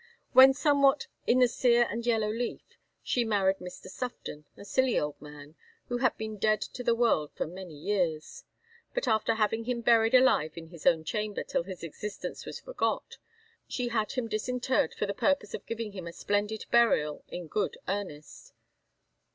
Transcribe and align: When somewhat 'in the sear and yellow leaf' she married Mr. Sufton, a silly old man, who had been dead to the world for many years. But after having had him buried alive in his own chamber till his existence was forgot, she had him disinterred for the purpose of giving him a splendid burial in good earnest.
When 0.31 0.51
somewhat 0.55 1.05
'in 1.27 1.37
the 1.37 1.47
sear 1.47 1.83
and 1.87 2.03
yellow 2.03 2.31
leaf' 2.31 2.79
she 3.03 3.23
married 3.23 3.57
Mr. 3.57 3.85
Sufton, 3.85 4.45
a 4.57 4.65
silly 4.65 4.99
old 4.99 5.21
man, 5.21 5.53
who 5.89 5.99
had 5.99 6.17
been 6.17 6.39
dead 6.39 6.59
to 6.61 6.83
the 6.83 6.95
world 6.95 7.31
for 7.35 7.45
many 7.45 7.75
years. 7.77 8.43
But 8.95 9.07
after 9.07 9.35
having 9.35 9.65
had 9.65 9.71
him 9.75 9.81
buried 9.81 10.15
alive 10.15 10.57
in 10.57 10.69
his 10.69 10.87
own 10.87 11.03
chamber 11.03 11.43
till 11.43 11.61
his 11.65 11.83
existence 11.83 12.47
was 12.47 12.59
forgot, 12.59 13.17
she 13.67 13.89
had 13.89 14.13
him 14.13 14.27
disinterred 14.27 14.95
for 14.95 15.05
the 15.05 15.13
purpose 15.13 15.53
of 15.53 15.67
giving 15.67 15.91
him 15.91 16.07
a 16.07 16.13
splendid 16.13 16.65
burial 16.71 17.23
in 17.27 17.45
good 17.47 17.77
earnest. 17.87 18.53